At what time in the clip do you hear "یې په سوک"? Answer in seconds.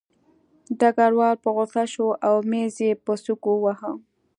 2.85-3.41